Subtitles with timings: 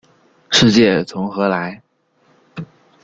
[0.49, 1.79] 世界从何来？